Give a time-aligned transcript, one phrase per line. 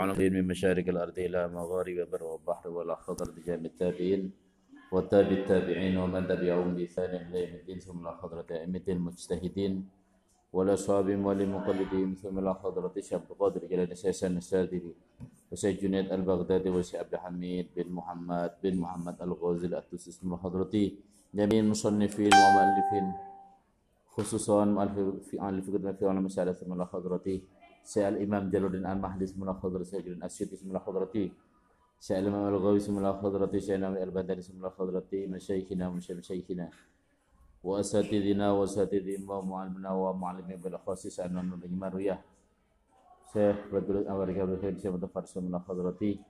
[0.00, 4.30] على من مشارق الأرض إلى مغارب البر والبحر والأخضر لجامع التابعين
[4.92, 9.88] وتابع التابعين ومن تبعهم بإحسان إلى يوم الدين ثم إلى حضرة أئمة المجتهدين
[10.52, 14.82] والأصحابهم ولمقلدين ثم إلى حضرة شاب القادر جلال سيسان السادري
[15.52, 20.74] وسيد جنيد البغدادي وسيد عبد الحميد بن محمد بن محمد الغازي الأتوسي ثم حضرة
[21.34, 23.06] جميع المصنفين ومؤلفين
[24.08, 24.98] خصوصا مؤلف
[25.28, 26.86] في عن الفكرة في علم السادة ثم إلى
[27.82, 31.32] سي الإمام جلال الدين المهدي اسم الخضرة سي جلال الأسيوطي اسم الخضرتي
[32.00, 36.70] سي الإمام الغوي اسم الخضرتي سي الإمام البندري اسم الخضرتي مشايخنا ومشايخنا
[37.64, 42.20] وأساتذنا وأساتذنا ومعلمنا ومعلمنا بالأخص سي الإمام الإمام رياح
[43.32, 46.20] سي بدر الأمريكا بالخير سي متفر اسم الخضرتي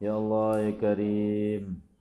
[0.00, 1.91] يا الله يا كريم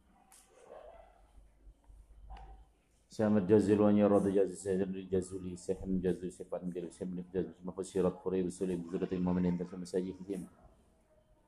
[3.11, 8.49] سامد جزل وان يراد جزل سهل الجزل سهم جزل سفان جزل سهم جزل مفسرات فريب
[8.49, 10.47] سليم بزرة المؤمنين في مساجدهم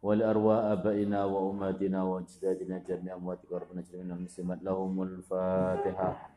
[0.03, 6.32] والأرواء أبائنا وأماتنا وأجدادنا جميع أمواتك ربنا جميعنا منهم المسلمات لهم الفاتحة.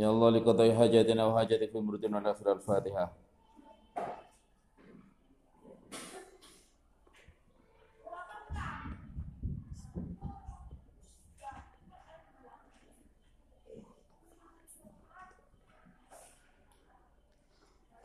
[0.00, 3.06] يا الله لقضاء حاجاتنا وحاجات في مرتنا والآخرة الفاتحة.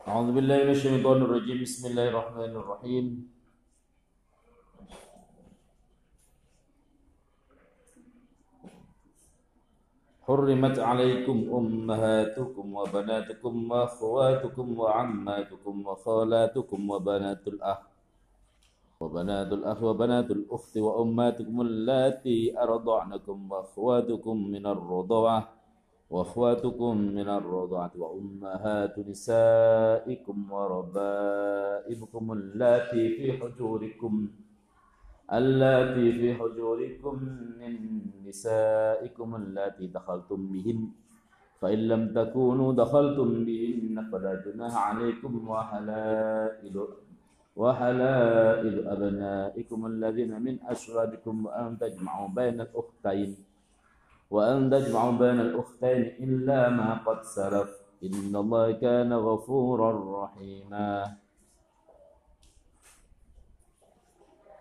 [0.08, 1.62] أعوذ بالله من الشيطان الرجيم.
[1.62, 3.35] بسم الله الرحمن الرحيم.
[10.36, 17.78] حرمت عليكم أمهاتكم وبناتكم وأخواتكم وعماتكم وخالاتكم وبنات الأخ
[19.00, 25.48] وبنات الأخ وبنات الأخت وأماتكم اللاتي أرضعنكم وأخواتكم من الرضاعة
[26.10, 34.28] وأخواتكم من الرضاعة وأمهات نسائكم وربائبكم اللاتي في حجوركم
[35.32, 37.14] اللاتي في حجوركم
[37.58, 37.72] من
[38.26, 40.88] نسائكم اللاتي دخلتم بهن.
[41.60, 46.76] فإن لم تكونوا دخلتم بهن فلا جناح عليكم وحلائل
[47.56, 53.30] وحلائل أبنائكم الذين من أشرابكم وأن تجمعوا بين الأختين.
[54.30, 57.70] وأن تجمعوا بين الأختين إلا ما قد سلف.
[58.04, 59.90] إن الله كان غفورا
[60.22, 61.16] رحيما.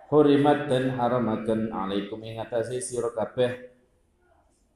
[0.05, 2.21] Hurimat dan haramakan alaikum.
[2.21, 3.73] Ing atase sira kabeh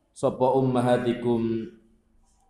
[0.10, 1.70] sapa ummahatikum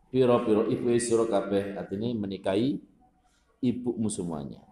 [0.07, 1.75] pira-pira ibu sira kabeh.
[1.75, 2.79] Artinya menikahi
[3.59, 4.63] ibumu semuanya.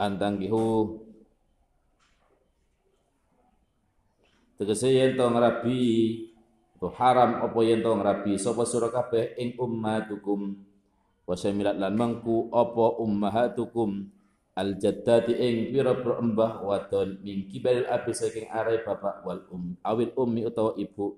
[0.00, 0.98] Antanggihu
[4.56, 5.84] tegese yen to ngrabi
[6.80, 10.71] to haram apa yen to ngrabi sapa sira kabeh ing ummatukum
[11.32, 14.04] wa samilat lan mangku apa ummahatukum?
[14.52, 20.12] Al jaddati ing pira-pira embah wadon min kibaril abi saking arai bapak wal um awil
[20.12, 21.16] ummi utawa ibu.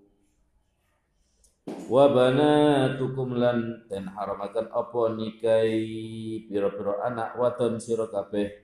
[1.91, 8.55] Wa banatukum lan den haramaken apa nikahi pira-pira anak wadon sira kabeh.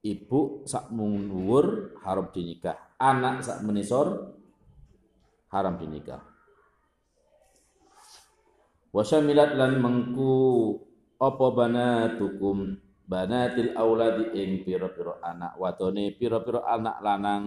[0.00, 2.96] Ibu sak mundur haram dinikah.
[2.96, 4.32] Anak sak menisor
[5.52, 6.35] haram dinikah
[8.96, 10.32] wasyamilat lan mengku
[11.20, 12.80] apa banatukum?
[13.06, 15.54] Banatil auladi ing pira-pira anak.
[15.60, 17.44] Wadone pira-pira anak lanang.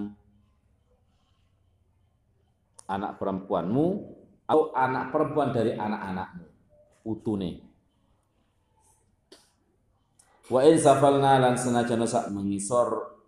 [2.90, 3.88] Anak perempuanmu
[4.50, 6.46] atau anak perempuan dari anak-anakmu?
[7.06, 7.52] Utune.
[10.50, 13.20] Wa in safalna lan senajan sak mengisor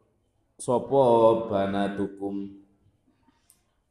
[0.56, 1.04] sapa
[1.52, 2.48] banatukum?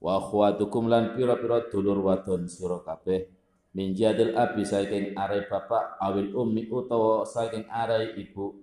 [0.01, 3.40] Wa akhwatukum lan pira-pira dulur wadon sira kabeh
[3.71, 8.59] min jadil abi saking arai bapak awil ummi utawa saking arai ibu.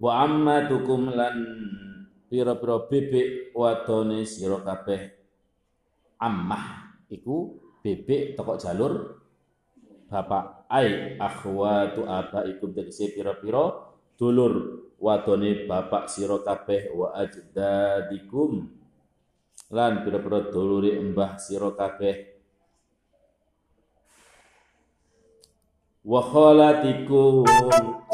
[0.00, 1.36] Wa ammatukum lan
[2.30, 5.12] pira-pira bebek wadone sira kabeh.
[6.22, 8.92] Ammah iku bebek tokok jalur
[10.06, 10.70] bapak.
[10.70, 16.94] Ai akhwatu abaikum tegese pira-pira dulur wadone bapak sira kabeh.
[16.94, 18.72] Wa ajdadikum
[19.74, 22.29] lan pira-pira dulure mbah sira kabeh
[26.00, 27.44] wa khalatikum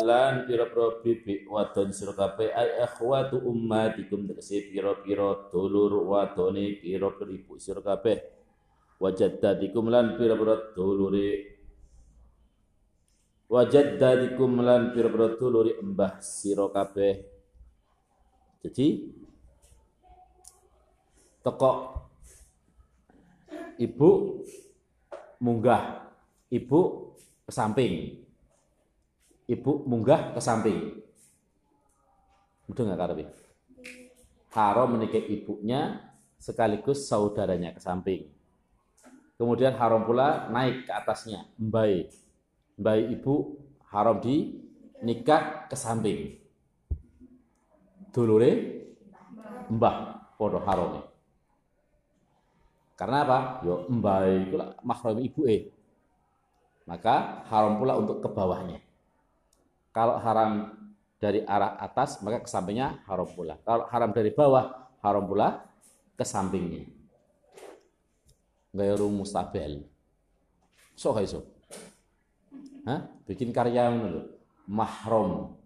[0.02, 7.54] lan pira-pira bibi wadon sira kabeh ai akhwatu ummatikum tegese pira-pira dulur wadone pira-pira ibu
[7.62, 8.18] sira kabeh.
[8.96, 11.54] Wajaddadikum lan pira-pira dulure
[13.46, 17.14] wajaddadikum lan pira-pira dulure mbah sira kabeh.
[18.66, 18.86] Jadi
[21.44, 21.72] teko
[23.78, 24.10] ibu
[25.38, 26.10] munggah
[26.50, 27.14] ibu
[27.46, 28.18] ke samping.
[29.46, 30.98] Ibu munggah ke samping.
[32.66, 33.30] Udah nggak?
[34.50, 36.02] Haram menikah ibunya
[36.42, 38.26] sekaligus saudaranya ke samping.
[39.38, 42.10] Kemudian haram pula naik ke atasnya, mbai.
[42.74, 43.62] Mbai ibu
[43.94, 44.58] haram di
[45.06, 46.42] nikah ke samping.
[48.10, 48.50] Dulure
[49.70, 51.04] mbah podo haram.
[52.96, 53.38] Karena apa?
[53.62, 55.75] Yo mbai itu mahram ibu eh
[56.86, 58.78] maka haram pula untuk ke bawahnya.
[59.90, 60.70] Kalau haram
[61.18, 63.58] dari arah atas, maka ke sampingnya haram pula.
[63.66, 65.66] Kalau haram dari bawah, haram pula
[66.14, 66.86] ke sampingnya.
[68.70, 69.82] Gairu mustabel.
[70.94, 71.44] So so.
[72.86, 73.02] Hah?
[73.26, 74.22] Bikin karya dulu.
[74.70, 75.58] Mahrom.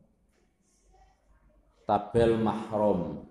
[1.84, 3.28] Tabel mahrom.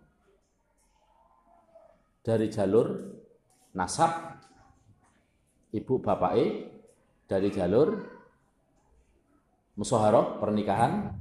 [2.22, 3.18] Dari jalur
[3.74, 4.38] nasab
[5.74, 6.46] ibu bapak E
[7.30, 7.94] dari jalur
[9.78, 11.14] musaharah pernikahan.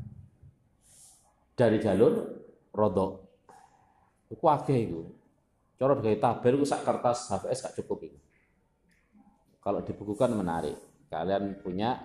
[1.52, 2.12] Dari jalur
[2.72, 3.26] rodok.
[4.31, 5.02] Itu akeh itu
[5.78, 8.19] cara digawe tabel itu sak kertas HVS gak cukup itu
[9.62, 10.75] kalau dibukukan menarik.
[11.08, 12.05] Kalian punya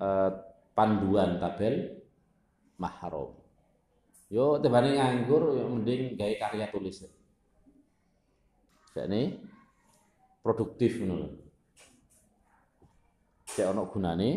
[0.00, 0.30] eh,
[0.74, 2.02] panduan tabel
[2.76, 3.32] mahram
[4.26, 7.06] yo tebane nganggur yo mending gawe karya tulis.
[8.96, 9.22] Jadi
[10.42, 11.45] produktif menurut
[13.56, 14.28] cek ono gunane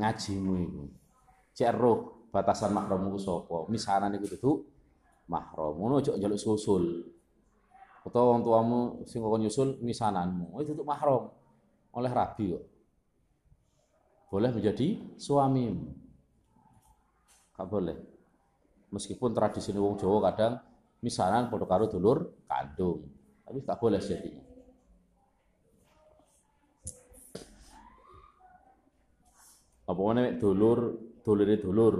[0.00, 0.84] ngajimu iku.
[1.52, 3.68] Cek roh batasan mahram ku sapa?
[3.68, 4.52] Misanan iku dudu
[5.28, 5.76] mahram.
[5.76, 7.04] Ngono aja njaluk susul.
[8.04, 10.56] Utawa wong tuamu sing kok nyusul misananmu.
[10.64, 11.28] Itu tuh mahram.
[11.92, 12.64] Oleh rabi kok.
[14.32, 15.84] Boleh menjadi suamimu.
[17.54, 17.96] Gak boleh.
[18.88, 20.58] Meskipun tradisi wong Jawa kadang
[21.04, 23.04] misanan padha karo dulur kandung.
[23.44, 24.43] Tapi tak boleh jadinya
[29.84, 31.94] apa mana dulur dulure dulur.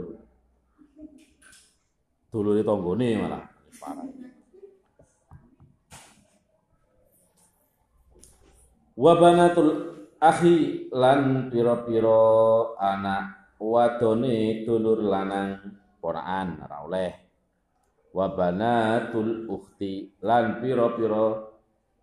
[2.33, 3.45] Dulure tanggane malah.
[3.79, 4.07] Parah
[8.95, 9.13] wa
[10.23, 12.23] akhi lan pira-pira
[12.79, 15.59] anak wadone dulur lanang
[15.99, 17.13] ponaan ora oleh.
[18.15, 21.43] Wa banatul ukhti lan pira-pira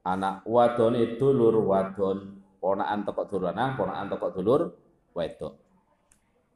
[0.03, 2.43] anak wadone dulur wadon.
[2.61, 4.61] Ponaan teko dulur lanang ponaan teko dulur
[5.17, 5.60] wedok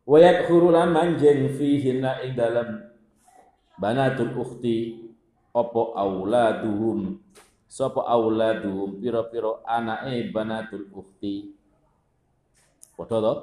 [0.05, 2.85] wa yadkhuru lan manjing fihinna ing dalam
[3.81, 5.05] banatul ukhti
[5.55, 7.19] apa auladuhum?
[7.65, 8.99] Sapa auladuhum?
[8.99, 11.55] Pira-pira anake banatul ukhti.
[12.95, 13.33] Padha to?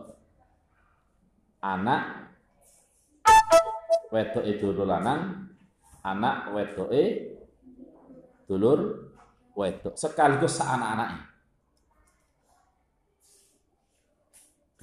[1.62, 2.32] Anak
[4.12, 5.48] wedoke dulur lanang
[6.04, 7.02] anak wedoke
[8.44, 9.08] dulur
[9.56, 11.18] wedok sekaligus sa anak-anake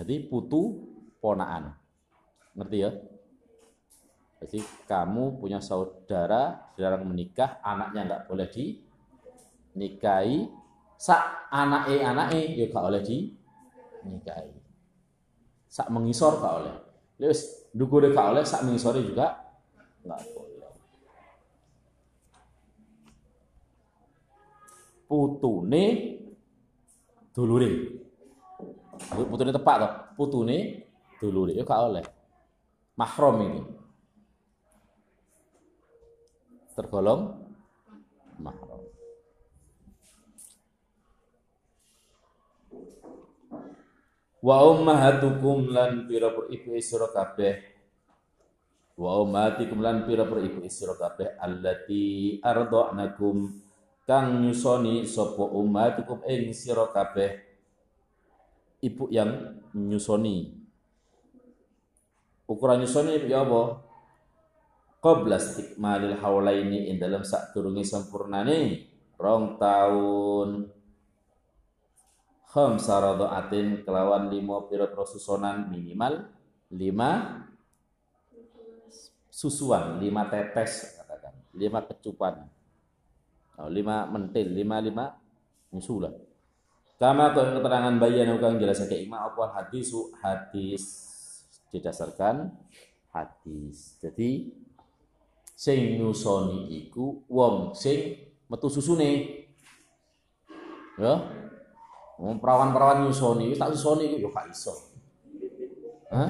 [0.01, 0.88] jadi putu
[1.19, 1.75] ponaan.
[2.55, 2.91] Ngerti ya?
[4.39, 10.47] Jadi kamu punya saudara, sedang menikah, anaknya nggak boleh dinikahi,
[10.95, 14.51] sak anak e anak e ya gak oleh dinikahi.
[15.67, 16.75] Sak mengisor gak oleh.
[17.19, 19.59] Terus dukur gak oleh, sak mengisori juga
[20.07, 20.71] nggak boleh.
[25.03, 25.83] Putune
[27.35, 27.69] dulure.
[29.09, 30.88] Putune tepak toh, putune
[31.19, 32.05] dulure ya gak oleh.
[32.95, 33.61] Mahram ini.
[36.75, 37.35] Tergolong
[38.39, 38.81] mahram.
[44.39, 47.59] Wa ummahatukum lan pira-pira ibu isra kabeh.
[48.95, 53.67] Wa ummahatikum lan pira-pira ibu isra kabeh allati arda'nakum
[54.09, 57.37] kang nyusoni sapa ummatukum ing sira kabeh
[58.81, 60.58] ibu yang nyusoni
[62.49, 63.85] ukuran nyusoni ya apa?
[64.99, 67.21] Qabla istikmalil haulaini ing dalam
[67.53, 70.49] durunge sempurnane rong taun.
[72.49, 76.25] Khamsa radaatin kelawan lima pira susunan minimal
[76.73, 77.45] lima
[79.29, 82.49] susuan lima tetes katakan lima kecupan.
[83.59, 85.19] Oh, lima mentil lima lima
[85.75, 86.15] nyusulah
[86.95, 91.08] Kama keterangan bayan kang jelasake ima apa hadis hadis
[91.73, 92.49] didasarkan
[93.13, 93.97] hadis.
[94.01, 94.53] Jadi
[95.53, 98.15] sing nyusoni iku wong sing
[98.49, 99.43] metu susune.
[100.99, 101.13] Ya.
[102.19, 104.75] Wong perawan-perawan nyusoni tak susoni iku yo gak iso.
[106.11, 106.29] Hah?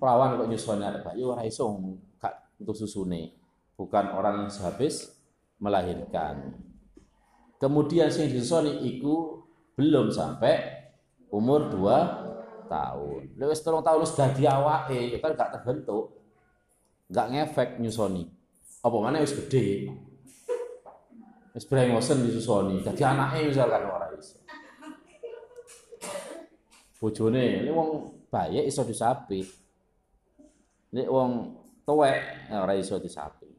[0.00, 1.68] Perawan kok nyusoni arek bayi ora iso
[2.18, 3.36] gak untuk susune.
[3.78, 5.14] Bukan orang yang sehabis
[5.60, 6.56] melahirkan.
[7.60, 9.44] Kemudian sing disoni iku
[9.76, 10.80] belum sampai
[11.28, 12.39] umur 2
[12.70, 13.34] tahun.
[13.34, 16.14] Lewis terong tahun wis dadi awake, ya kan gak terbentuk.
[17.10, 18.22] Gak ngefek nyusoni.
[18.86, 19.90] Apa mana wis gede.
[21.50, 22.86] Wis brengosen disusoni.
[22.86, 24.38] Dadi anake misalkan ora iso.
[27.00, 27.90] Bojone, ini wong
[28.30, 29.42] bayi iso disapi.
[30.94, 31.30] Nek wong
[31.82, 33.50] tuwek ora iso disapi.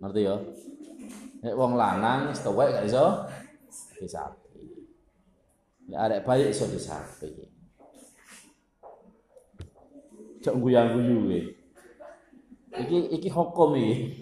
[0.00, 0.36] Ngerti ya?
[1.44, 3.28] Nek wong lanang wis tuwek gak iso
[4.00, 4.64] disapi.
[5.92, 7.57] Nek arek bayi iso disapi.
[10.48, 11.40] Cok guyang-guyu iki.
[12.72, 14.16] Iki iki hukum iki.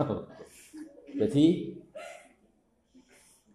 [1.23, 1.47] Jadi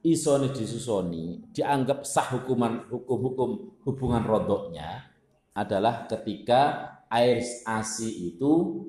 [0.07, 5.03] isone disusoni dianggap sah hukuman hukum-hukum hubungan rodoknya
[5.51, 8.87] adalah ketika air ASI itu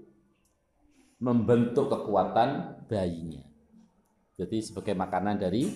[1.19, 3.43] membentuk kekuatan bayinya.
[4.39, 5.67] Jadi sebagai makanan dari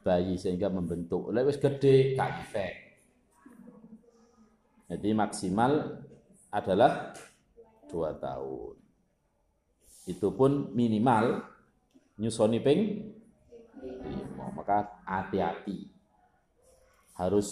[0.00, 1.28] bayi sehingga membentuk.
[1.28, 2.72] Oleh wis gede efek.
[4.88, 6.00] Jadi maksimal
[6.54, 7.10] adalah
[7.90, 8.78] dua tahun.
[10.06, 11.42] Itu pun minimal
[12.22, 13.10] nyusoni ping
[13.82, 14.54] lima.
[14.54, 15.90] Maka hati-hati.
[17.18, 17.50] Harus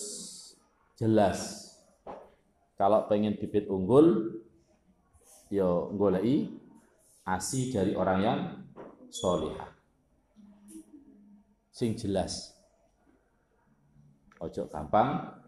[0.95, 1.71] jelas.
[2.79, 4.39] Kalau pengen bibit unggul,
[5.51, 6.51] yo ya golei
[7.27, 8.41] asi dari orang yang
[9.11, 9.73] solihah
[11.73, 12.53] sing jelas.
[14.39, 15.41] Ojo gampang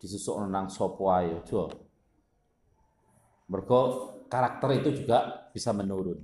[0.00, 1.62] disusuk nang ae aja.
[3.50, 3.80] Mergo
[4.26, 6.20] karakter itu juga bisa menurun.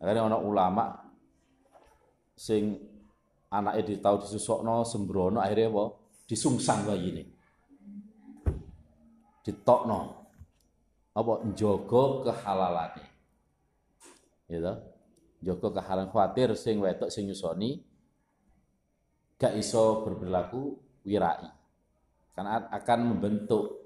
[0.00, 0.84] Akhirnya orang ulama
[2.36, 2.76] sing
[3.52, 5.84] anaknya ditahu disusukno sembrono akhirnya apa?
[6.24, 7.24] Disungsang ini.
[9.44, 10.00] Ditokno.
[11.10, 13.04] Apa njogo kehalalane.
[14.46, 14.72] Gitu
[15.40, 17.80] jaga kehalalan khawatir sing wetok sing nyusoni
[19.40, 20.76] gak iso berperilaku
[21.08, 21.48] wirai
[22.36, 23.79] karena akan membentuk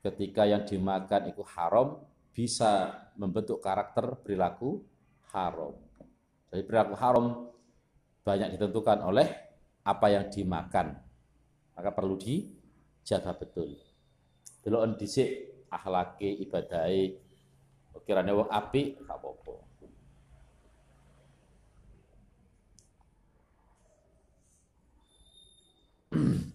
[0.00, 2.00] ketika yang dimakan itu haram
[2.32, 4.80] bisa membentuk karakter perilaku
[5.32, 5.76] haram.
[6.50, 7.26] Jadi perilaku haram
[8.24, 9.28] banyak ditentukan oleh
[9.84, 10.96] apa yang dimakan.
[11.76, 13.76] Maka perlu dijaga betul.
[14.60, 17.16] Delok dhisik akhlake ibadahe.
[18.00, 19.69] Kirane wong apik gak apa-apa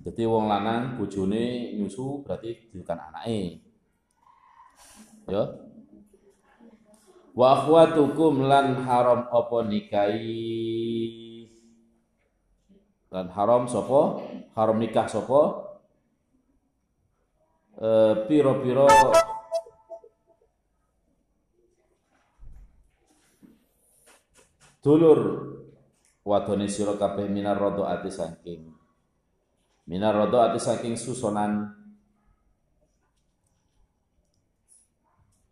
[0.06, 3.58] Jadi wong lanang bojone nyusu berarti bukan anake.
[5.26, 5.44] Ya.
[7.34, 11.50] Wa akhwatukum lan haram apa nikahi
[13.10, 14.22] lan haram sapa?
[14.54, 15.42] Haram nikah sapa?
[17.76, 18.86] Eh piro-piro
[24.86, 25.20] dulur
[26.22, 28.75] wadone sira kabeh minar ati saking
[29.86, 31.70] minar ati saking susunan.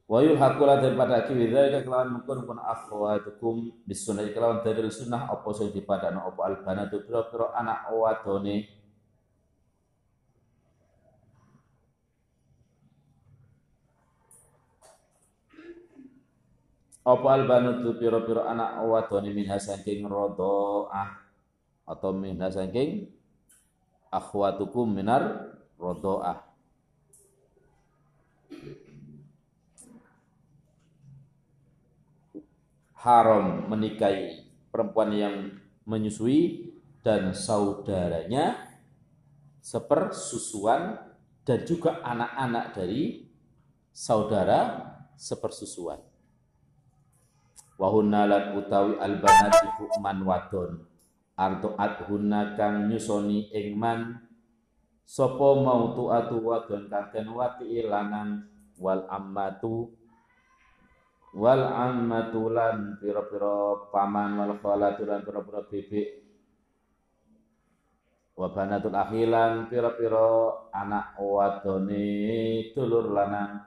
[0.04, 3.56] Wa yuhaqula daripada kiwidhalika kelawan mungkun pun akhwatukum
[3.88, 8.58] bisunah kelawan dari sunnah apa sing dipadana apa albanatu pira-pira anak wadone.
[17.04, 20.06] Apa albanatu pira-pira anak wadone minha saking
[20.94, 21.10] ah
[21.90, 23.10] atau minha saking
[24.14, 26.46] akhwatukum minar rodoah.
[32.94, 35.36] Haram menikahi perempuan yang
[35.84, 36.72] menyusui
[37.04, 38.72] dan saudaranya
[39.60, 40.96] sepersusuan
[41.44, 43.28] dan juga anak-anak dari
[43.92, 44.88] saudara
[45.20, 46.00] sepersusuan.
[47.76, 49.68] Wahunna lan utawi albanati
[50.00, 50.93] man wadon
[51.34, 54.22] arto adhunna kang nyusoni ing man
[55.02, 58.46] sapa mau atu wadon kang wati lanang
[58.78, 59.90] wal ammatu
[61.34, 66.10] wal ammatu lan pira-pira paman wal khalatu lan pira-pira bebek.
[68.34, 72.06] Wa banatul akhilan pira-pira anak wadone
[72.74, 73.62] dulur lanang.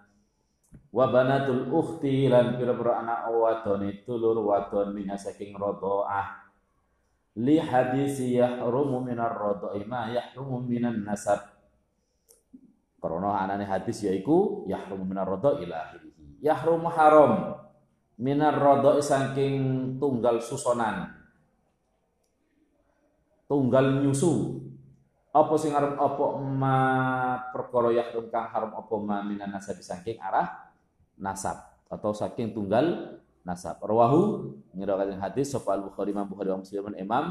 [0.91, 5.55] Wa banatul ukhti lan pira-pira anak wadone dulur wadon minha saking
[7.37, 11.53] li hadis yahrumu minar radha'i ma yahrumu minan nasab.
[12.97, 16.13] Karena anane hadis yaiku yahrumu minar radha'i ila akhirih.
[16.41, 17.33] Yahrumu haram
[18.17, 19.55] minar radha'i saking
[20.01, 21.13] tunggal susonan
[23.47, 24.65] tunggal nyusu.
[25.37, 26.79] Apa sing arep apa ma
[27.53, 30.73] perkara yahrum kang haram apa ma minan nasab saking arah
[31.21, 31.61] nasab
[31.93, 33.79] atau saking tunggal nasab.
[33.79, 37.25] Rawahu ngirakan hadis sapa Al-Bukhari Imam Bukhari wa Muslim Imam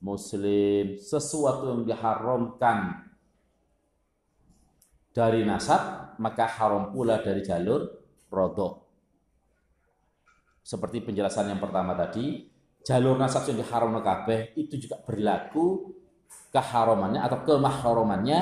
[0.00, 3.06] Muslim sesuatu yang diharamkan
[5.12, 7.84] dari nasab maka haram pula dari jalur
[8.32, 8.88] rodo.
[10.64, 12.48] Seperti penjelasan yang pertama tadi,
[12.80, 15.92] jalur nasab yang diharam kabeh itu juga berlaku
[16.50, 18.40] keharamannya atau kemahramannya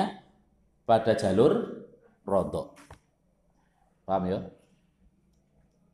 [0.87, 1.83] pada jalur
[2.23, 2.73] rodo.
[4.07, 4.39] Paham ya?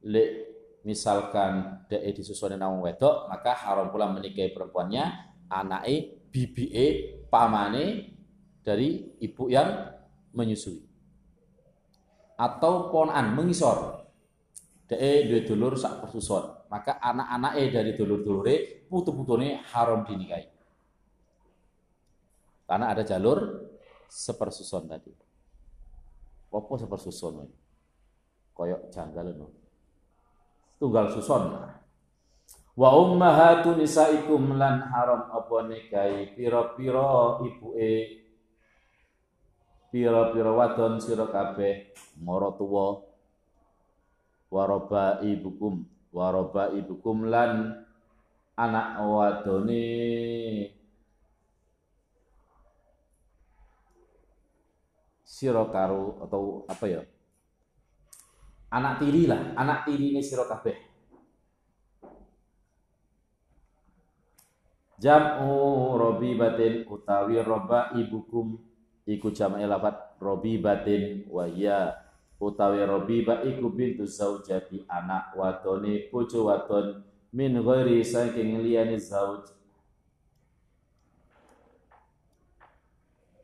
[0.08, 0.47] Le,
[0.88, 5.04] misalkan dia disusunin nang wedok, maka haram pula menikahi perempuannya,
[5.52, 8.16] anake, bibie, pamane
[8.64, 9.92] dari ibu yang
[10.32, 10.80] menyusui.
[12.40, 14.08] Atau ponan mengisor.
[14.88, 16.72] Dia dua dulur sak persusun.
[16.72, 20.48] Maka anak-anake dari dulur-dulure putu-putune haram dinikahi.
[22.64, 23.68] Karena ada jalur
[24.08, 25.12] sepersusun tadi.
[26.48, 27.52] Apa sepersusun?
[28.56, 29.67] Koyok janggal no.
[30.78, 31.58] Tunggal susun.
[32.78, 38.22] Wa ummahatu nisaikum lan haram apa nikahi pira-pira ibuke
[39.90, 41.90] pira-pira wadon sira kabeh
[42.22, 43.02] mara tuwa.
[44.54, 47.82] Waroba ibukum waroba ibukum lan
[48.54, 49.90] anak wadone.
[55.26, 57.02] Sira karo atau apa ya
[58.72, 59.54] anak tiri lah.
[59.56, 60.78] Anak tiri ini sira kabeh.
[64.98, 65.94] Jam'u
[66.36, 68.58] batin utawi roba ibukum.
[69.08, 70.20] Iku jama'i lafat
[70.60, 71.96] batin wa ya
[72.44, 72.84] utawi
[73.24, 77.06] ba iku bintu zaujati anak wadone bojo wadon.
[77.32, 79.48] Min ghairi saking liyane zauj.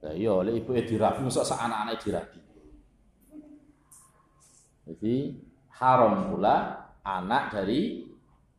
[0.04, 2.40] Iya oleh ibu dirabi mosok sak anak-anake dirabi.
[4.84, 5.40] Jadi
[5.80, 8.04] haram pula anak dari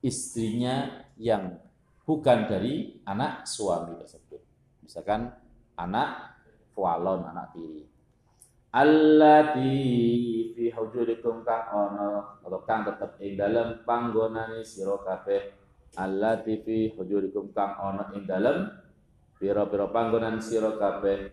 [0.00, 1.56] istrinya yang
[2.04, 4.40] bukan dari anak suami tersebut.
[4.84, 5.32] Misalkan
[5.76, 6.37] anak
[6.76, 7.84] fualon anak tiri.
[8.74, 9.70] Allati
[10.50, 15.54] fi hujurikum kang ono atau kang tetep ing dalem panggonane sira kabeh.
[15.94, 18.66] Allati fi hujurikum kang ono ing dalem
[19.38, 21.30] pira-pira panggonan sira kabeh.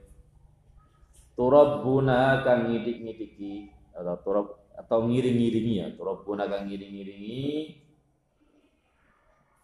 [1.33, 5.87] Turabbuna kang ngidik-ngidiki atau turab atau ngiring-ngiringi ya.
[5.93, 7.77] Turabbuna kang ngiring-ngiringi.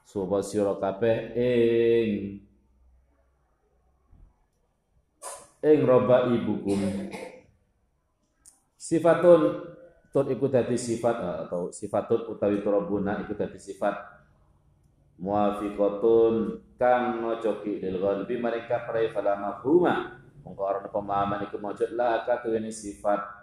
[0.08, 2.10] Sapa sira kabeh ing
[5.65, 6.80] ing roba ibukum.
[8.77, 9.41] Sifatun
[10.13, 14.15] tut iku dadi sifat eh, atau sifatun utawi turabuna iku dadi sifat.
[15.17, 20.23] Muafiqatun kang ngocoki lil ghalbi mereka prai fala mafhuma
[20.93, 23.37] pemahaman iku maujud la katuwene sifat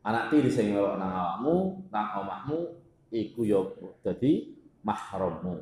[0.00, 1.56] anak tiri sing ngelok nang awakmu
[1.92, 2.58] nang omahmu
[3.12, 3.60] iku yo
[4.00, 5.60] dadi mahrammu.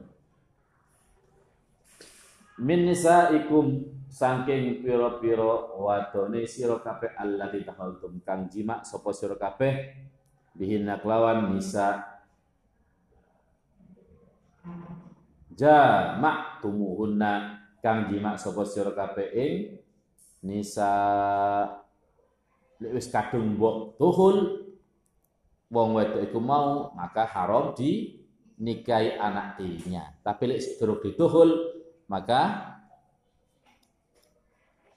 [2.59, 9.95] Min nisaikum saking pira-pira wadone sira kabeh allati tahaltum kang jima sapa sira kabeh
[10.59, 12.19] bihinna kelawan nisa.
[15.55, 19.55] Jamak tumuhunna kang jima sapa sira kabeh ing
[20.43, 20.91] nisa
[22.83, 24.67] wis kadung mbok tuhul
[25.69, 28.17] wong wedok iku mau maka haram di
[28.59, 31.51] nikahi anak tirinya tapi lek durung dituhul
[32.09, 32.75] maka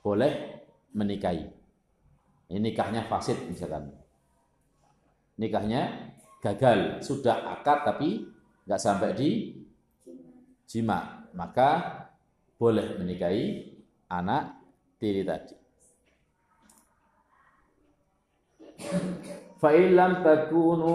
[0.02, 0.66] boleh
[0.98, 1.46] menikahi.
[2.52, 3.96] Ini nikahnya fasid misalkan.
[5.40, 6.12] Nikahnya
[6.44, 8.28] gagal, sudah akad tapi
[8.68, 9.30] nggak sampai di
[10.68, 12.02] jima, maka
[12.60, 13.72] boleh menikahi
[14.12, 14.58] anak
[15.00, 15.61] tiri tadi.
[19.62, 20.94] Fa'ilam takunu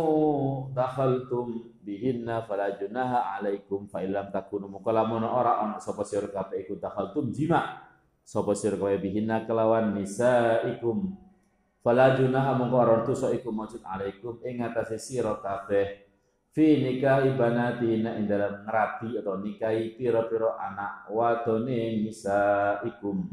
[0.75, 3.87] dakhaltum bihinna fala junaha alaikum.
[3.87, 7.87] Fa'ilam takunu mukalamun ora ana sapa sira kabeh iku dakhaltum jima
[8.27, 11.15] sapa sira kowe bihinna kelawan nisaikum.
[11.79, 16.03] Fala junaha mongko ora dosa iku maujud alaikum ing atase sira kabeh.
[16.51, 23.31] Fi nikahi banatina ing dalam ngrabi atau nikahi pira-pira anak wadone nisaikum.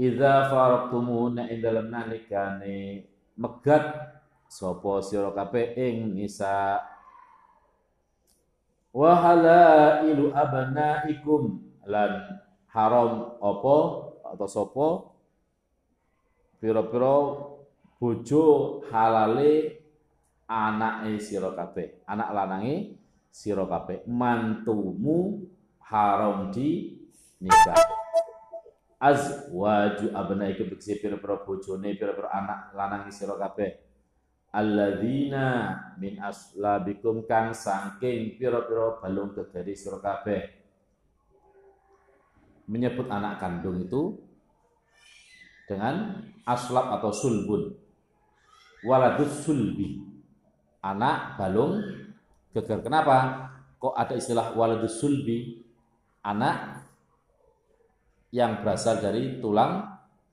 [0.00, 3.09] Idza faraqtumuna ing dalam nalikane
[3.40, 4.12] megat.
[4.50, 6.82] Sapa sira kabeh ing nisa.
[8.92, 11.64] Wa halailu abnaikum.
[11.88, 12.36] Lan
[12.68, 13.76] haram apa
[14.36, 14.88] atau sopo?
[16.60, 17.40] Pira-pira
[17.96, 18.44] bojo
[18.92, 19.80] halale
[20.44, 22.04] anake sira kabeh.
[22.04, 23.00] Anak lanange
[23.32, 24.04] sira kabeh.
[24.04, 25.46] Mantumu
[25.80, 27.00] haram di
[27.40, 27.99] nikah
[29.00, 33.88] azwaju abnaikum biksi pira-pira bojone pira-pira anak lanange sira kabeh.
[34.52, 40.60] Alladzina min aslabikum kang saking pira-pira balung gegari sira kabeh.
[42.68, 44.20] Menyebut anak kandung itu
[45.64, 47.72] dengan aslab atau sulbun.
[48.84, 50.06] Waladus sulbi.
[50.84, 51.82] Anak balung
[52.52, 53.48] geger kenapa?
[53.80, 55.64] Kok ada istilah waladus sulbi?
[56.20, 56.69] Anak
[58.30, 59.86] yang berasal dari tulang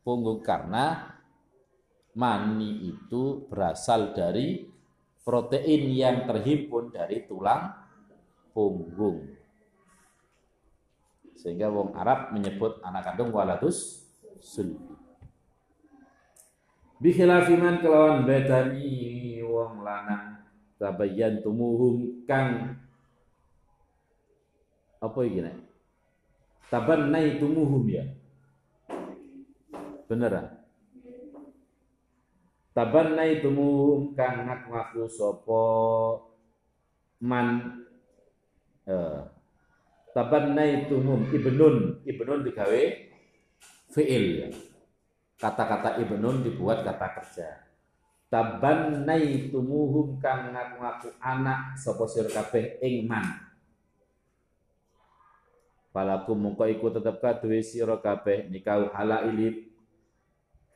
[0.06, 1.18] punggung karena
[2.18, 4.66] mani itu berasal dari
[5.22, 7.74] protein yang terhimpun dari tulang
[8.56, 9.38] punggung.
[11.38, 14.08] Sehingga wong Arab menyebut anak kandung waladus
[14.42, 14.98] sulbi.
[16.98, 20.42] Bikhilafi man kelawan bedani wong lanang
[20.82, 22.74] tabayyan tumuhum kang
[24.98, 25.67] apa nek?
[26.68, 28.04] Tabannai tumuhum ya.
[30.08, 30.58] Beneran?
[32.78, 33.58] tabannaitum
[34.14, 35.66] kang ngaku sapa
[37.26, 37.82] man
[38.86, 39.26] eh,
[40.14, 42.84] tabannaitum ibnun ibnun digawe
[43.90, 44.50] fiil ya.
[45.38, 47.50] Kata-kata ibnun dibuat kata kerja.
[48.28, 53.47] Tabannaitumuhum kang ngaku-ngaku anak sapa sira kabeh ing man.
[55.98, 59.66] Falakum mungko iku tetep kaduwe sira kabeh nikah halailib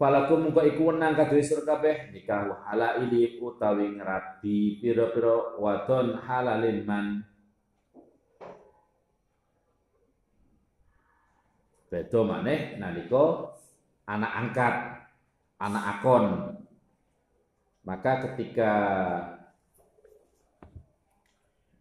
[0.02, 7.22] Falakum muka iku wenang kaduwe sira kabeh nikah halaili utawi ngrabi pira-pira wadon halalin man
[11.86, 13.54] Beda maneh nalika
[14.10, 14.76] anak angkat,
[15.62, 16.26] anak akon.
[17.86, 18.72] Maka ketika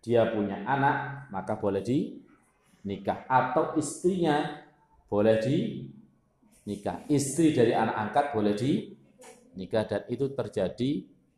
[0.04, 2.19] dia punya anak, maka boleh di
[2.84, 4.64] nikah atau istrinya
[5.10, 5.56] boleh di
[6.64, 7.04] nikah.
[7.10, 8.94] Istri dari anak angkat boleh di
[9.58, 10.90] nikah dan itu terjadi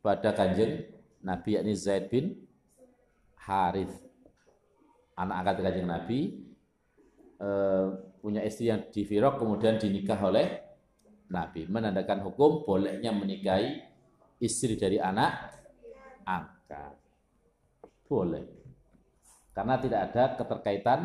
[0.04, 0.86] pada kanjeng
[1.22, 2.36] Nabi yakni Zaid bin
[3.40, 3.94] Harith.
[5.16, 6.18] Anak angkat kanjeng Nabi
[7.38, 7.48] e,
[8.20, 10.60] punya istri yang difirok kemudian dinikah oleh
[11.32, 11.66] Nabi.
[11.66, 13.80] Menandakan hukum bolehnya menikahi
[14.42, 15.54] istri dari anak
[16.28, 16.94] angkat.
[18.04, 18.44] Boleh.
[19.52, 21.00] Karena tidak ada keterkaitan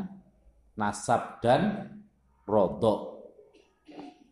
[0.77, 1.91] nasab dan
[2.45, 3.17] rodok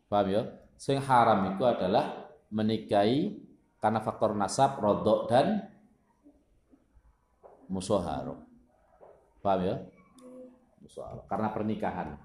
[0.06, 0.42] Paham ya?
[0.78, 3.36] Sing haram itu adalah menikahi
[3.82, 5.66] karena faktor nasab, rodok dan
[7.68, 8.46] musoharo.
[9.42, 9.76] Paham ya?
[10.80, 11.26] Musoharo.
[11.26, 12.16] Karena pernikahan.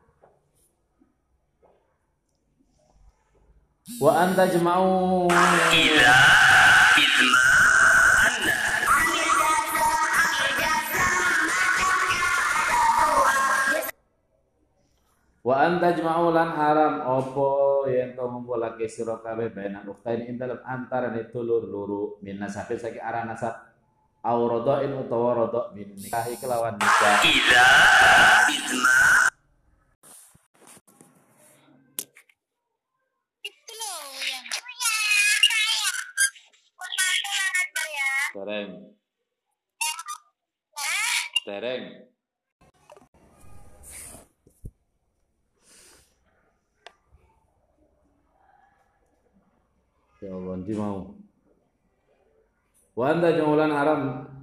[3.99, 6.15] Wa anta jema'u ila
[15.41, 21.33] Wa anta jma'ulan haram opo yen to ngumpulake sira kabeh baina uktain ing dalem antarane
[21.33, 23.57] tulur luru min nasabin saking arah nasab
[24.21, 24.37] aw
[24.85, 27.67] in utawa rada min nikahi kelawan nikah ila
[28.53, 28.97] idma
[38.31, 38.73] Tereng.
[41.43, 41.85] Tereng.
[50.21, 51.17] Ya Allah, nanti mau.
[52.93, 54.01] Wa anta jaulan haram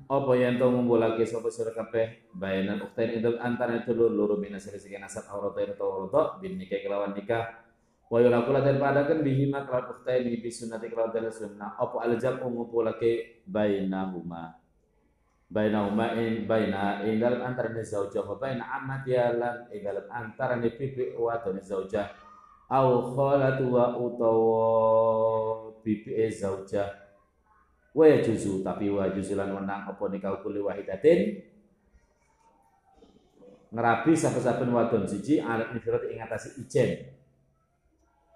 [0.09, 4.73] apa yang to ngumpulake sapa sira kabeh bayanan uktain itu antara itu loro min asal
[4.79, 5.61] sing nasab aurata
[6.41, 7.61] bin nikah kelawan nikah.
[8.09, 11.77] Wa yulakula dan padakan bihima kelawan uktain bi sunnati kelawan dan sunnah.
[11.77, 14.57] Apa al jam'u ngumpulake bainahuma.
[15.45, 18.25] Bainahuma in baina dalam antara zaujah.
[18.25, 22.26] Wa baina amatiyalan ing dalam antara ni pipi wa zaujah
[22.67, 24.63] au khalatu wa utawa
[25.83, 26.91] bibi zaujah.
[27.95, 31.41] Wa juzu tapi wa juzulan wenang apa nikah kuli wahidatin.
[33.67, 37.09] Ngerabi saben-saben wadon siji alat nifirat ing atase ijen.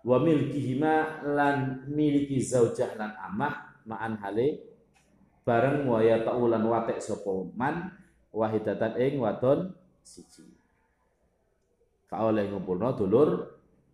[0.01, 4.65] Wa milkihima lan miliki zaujah lan amah ma'an hale
[5.45, 7.93] bareng wa ya ta'ulan watek sapa man
[8.33, 10.47] wahidatan ing wadon siji.
[12.09, 13.50] Kaoleh ngumpulno dulur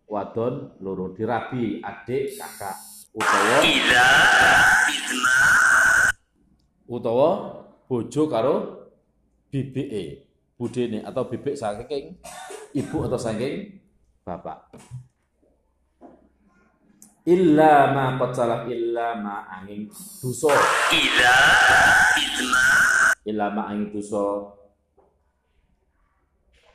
[0.08, 2.76] wadon loro dirabi adik kakak
[3.12, 4.08] utawa ila
[6.88, 7.30] utawa
[7.84, 8.56] bojo karo
[9.52, 12.16] bibike budene atau bibik saking
[12.72, 13.80] ibu atau saking
[14.24, 14.72] bapak.
[17.28, 20.48] Illa ma qad illa ma angin dosa
[20.96, 21.34] illa
[23.28, 24.56] illa ma angin dosa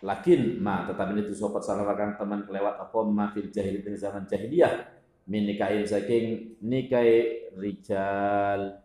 [0.04, 4.28] lakin ma tetap ini dosa qad salah teman kelewat apa ma fil jahil di zaman
[4.28, 5.00] jahiliyah.
[5.24, 8.84] Min nikahin saking nikai rijal.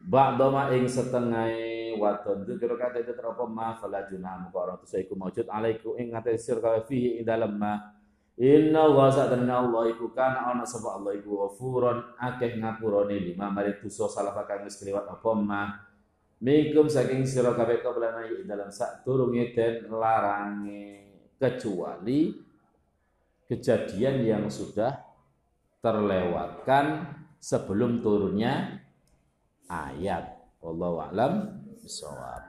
[0.00, 1.52] Ba'da ma ing setengah
[2.00, 2.48] wadon.
[2.48, 6.16] Itu kira kata itu terapa ma fala junah muka orang tu iku maujud alaiku ing
[6.16, 7.76] ngate sir kawe fihi ing dalam ma.
[8.40, 13.52] Inna wa sa'adana Allah iku kana ana sapa Allah iku ghafurun akeh ngapurane lima.
[13.52, 15.89] Mari dosa salah kang wis kliwat apa mah
[16.40, 21.04] Minkum saking sira kabeh kaulana dalam sak turunge den larange
[21.36, 22.32] kecuali
[23.44, 24.94] kejadian yang sudah
[25.84, 28.80] terlewatkan sebelum turunnya
[29.68, 30.38] ayat.
[30.64, 31.32] Wallahu a'lam
[31.84, 32.30] bishawab.